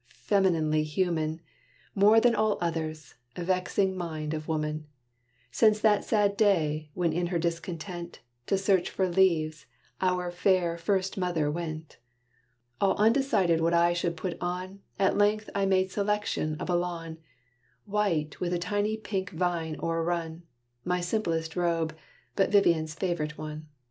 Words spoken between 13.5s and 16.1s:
what I should put on, At length I made